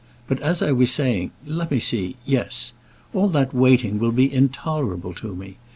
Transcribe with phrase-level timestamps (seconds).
[0.27, 2.15] But, as I was saying Let me see.
[2.25, 2.73] Yes,
[3.13, 5.57] all that waiting will be intolerable to me.